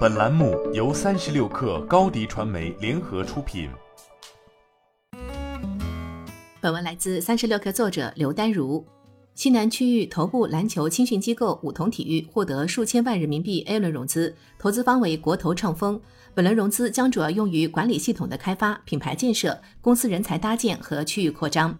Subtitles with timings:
[0.00, 3.70] 本栏目由三十六氪高低传媒联合出品。
[6.60, 8.84] 本文来自三十六氪作者刘丹如。
[9.34, 15.98] 西南区域头部篮球青训机构五桐体育获得数千万人民币 A 轮融资，投资方为国投创丰。
[16.34, 21.76] 本轮融资将主要用于管理系统的开发、品牌建设、公司人才搭建和区域扩张。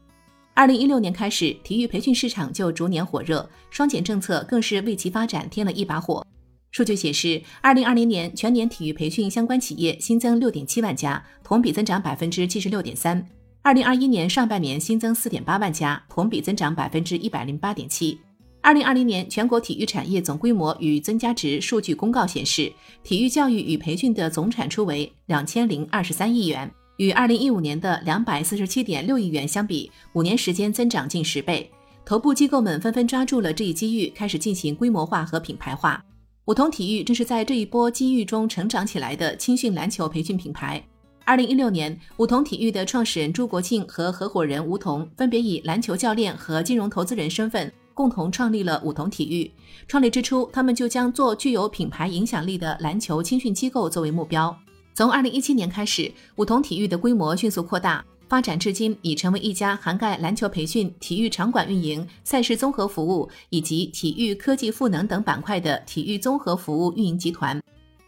[0.55, 6.27] 二零一六年开始，体育培训市场就逐年火热，双减政策更是为其发展添了一把火。
[6.71, 13.27] 数据显示，二零二零年全年体育培训相关企业新增六点七万家，同比增长百分之七十六点三。
[13.63, 18.19] 二零二一年上半年新增四点八万家，同比增长百分之一百零八点七。
[18.63, 31.69] 二零二零年全国体育产业总规模与增加值数据公告显示，体育教育与培训的总产出为两千零二十三亿元，与二零一五年的两百四十七点六亿元相比，五年时间增长近十倍。
[32.05, 36.05] 头部机构们纷纷抓住了这一机遇，开始进行规模化和品牌化。
[36.51, 40.85] 五桐体育正是在这一波机遇中成长起来的青训篮球培训品牌。
[41.25, 49.49] 二零一六年，梧桐体育的创始人朱国庆和合伙人吴桐分别以篮球教练和金融投资人身份，共同创立了梧桐体育。
[49.87, 54.53] 创立之初，他们就将做具有品牌影响力的篮球青训机构作为目标。
[54.93, 67.61] 从二零一七年开始，梧桐体育的规模迅速扩大，发展至今已成为一家涵盖篮球培训、体育场馆运营、赛事综合服务以及体育科技赋能等板块的体育综合服务运营集团。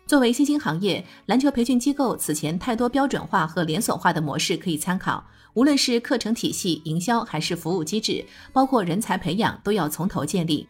[0.06, 5.24] 作为新兴行业，篮球培训机构此前太多标准化和连锁化的模式可以参考。
[5.54, 10.64] 无论是课程体系、营销还是服务机制，包括人才培养，都要从头建立。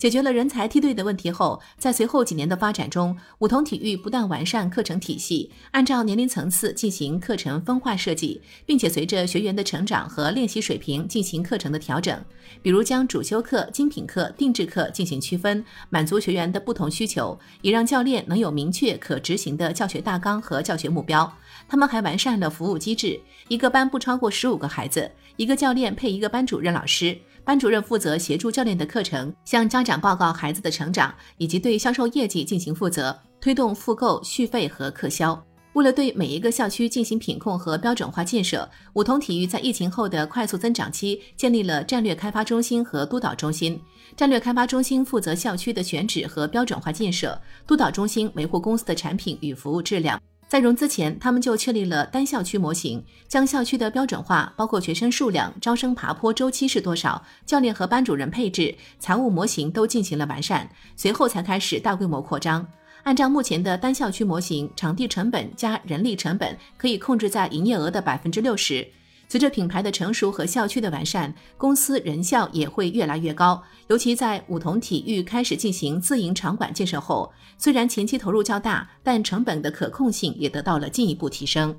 [0.00, 12.18] 解决了人才梯队的问题后，在随后几年的发展中，梧桐体育不断完善课程体系，按照年龄层次进行课程分化设计，并且随着学员的成长和练习水平进行课程的调整。
[12.62, 21.30] 比如将主修课、精品课、定制课进行区分，满足学员的不同需求，也让教练能有明确可执行的教学大纲和教学目标。
[21.68, 27.18] 他们还完善了服务机制，一个班不超过十五个孩子，一个教练配一个班主任老师。
[27.44, 35.42] 班主任负责协助教练的课程，向家长报告孩子的成长，以及对销售业绩进行负责，推动复购、续费和客销。
[35.74, 43.80] 为了对每一个校区进行品控和标准化建设，梧桐体育在疫情后的快速增长期建立了战略开发中心和督导中心。
[44.16, 50.20] 战略开发中心负责校区的选址和标准化建设，督导中心维护公司的产品与服务质量。
[50.50, 62.66] 在融资前，他们就确立了单校区模型，将校区的标准化，包括学生数量、招生爬坡周期是多少、教练和班主任配置、财务模型都进行了完善，随后才开始大规模扩张。
[63.04, 68.84] 按照目前的单校区模型，场地成本加人力成本可以控制在营业额的百分之六十。
[69.30, 73.62] 随着品牌的成熟和校区的完善，公司人效也会越来越高。
[73.86, 81.76] 尤其在五桐体育开始进行自营场馆建设后，虽然前期投入较大，但成本的可控性也得到了进一步提升。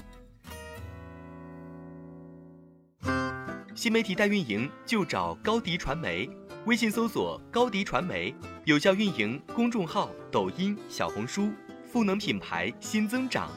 [3.76, 6.30] 新媒体代运营就找高迪传媒，
[6.68, 8.34] 微信搜索高迪传媒，
[8.64, 11.50] 有效运营公众号、抖音、小红书，
[11.86, 13.52] 赋能品牌新增长。